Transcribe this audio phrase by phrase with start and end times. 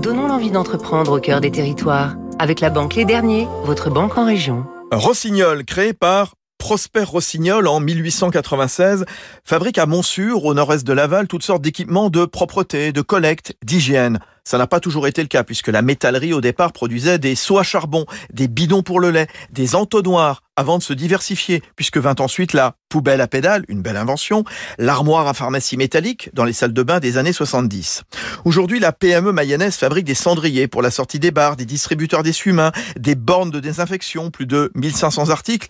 [0.00, 2.14] Donnons l'envie d'entreprendre au cœur des territoires.
[2.38, 4.66] Avec la banque Les Derniers, votre banque en région.
[4.90, 9.04] Rossignol, créé par Prosper Rossignol en 1896
[9.44, 14.20] fabrique à Montsûr, au nord-est de Laval, toutes sortes d'équipements de propreté, de collecte, d'hygiène.
[14.44, 17.58] Ça n'a pas toujours été le cas puisque la métallerie au départ produisait des seaux
[17.58, 22.16] à charbon, des bidons pour le lait, des entonnoirs avant de se diversifier puisque vint
[22.18, 24.44] ensuite la poubelle à pédales, une belle invention,
[24.78, 28.02] l'armoire à pharmacie métallique dans les salles de bain des années 70.
[28.44, 32.72] Aujourd'hui, la PME mayonnaise fabrique des cendriers pour la sortie des bars, des distributeurs d'essuie-mains,
[32.98, 35.68] des bornes de désinfection, plus de 1500 articles.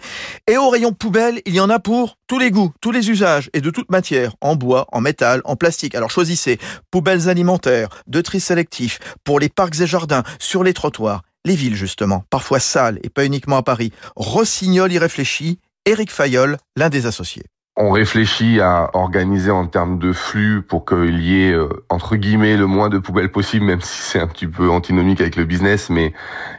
[0.49, 3.51] Et au rayon poubelle, il y en a pour tous les goûts, tous les usages
[3.53, 5.95] et de toute matière, en bois, en métal, en plastique.
[5.95, 6.59] Alors choisissez
[6.91, 11.77] poubelles alimentaires, de tri sélectif, pour les parcs et jardins, sur les trottoirs, les villes
[11.77, 13.93] justement, parfois sales et pas uniquement à Paris.
[14.17, 17.45] Rossignol y réfléchit, Éric Fayol, l'un des associés.
[17.85, 22.57] On réfléchit à organiser en termes de flux pour qu'il y ait, euh, entre guillemets,
[22.57, 25.91] le moins de poubelles possible, même si c'est un petit peu antinomique avec le business,
[25.91, 26.13] mais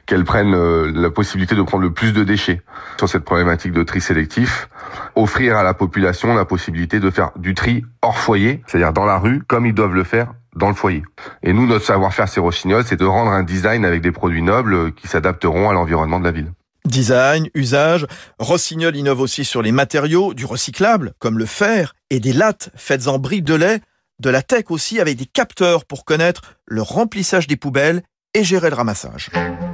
[0.05, 2.61] qu'elles prennent euh, la possibilité de prendre le plus de déchets
[2.97, 4.67] sur cette problématique de tri sélectif.
[5.15, 9.17] Offrir à la population la possibilité de faire du tri hors foyer, c'est-à-dire dans la
[9.17, 11.03] rue, comme ils doivent le faire dans le foyer.
[11.41, 14.91] Et nous, notre savoir-faire chez Rossignol, c'est de rendre un design avec des produits nobles
[14.91, 16.51] qui s'adapteront à l'environnement de la ville.
[16.85, 18.05] Design, usage,
[18.39, 23.07] Rossignol innove aussi sur les matériaux, du recyclable, comme le fer, et des lattes faites
[23.07, 23.79] en briques de lait,
[24.19, 28.69] de la tech aussi avec des capteurs pour connaître le remplissage des poubelles et gérer
[28.69, 29.29] le ramassage.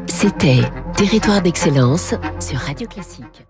[0.08, 0.62] C'était
[0.96, 3.46] Territoire d'excellence sur Radio Classique.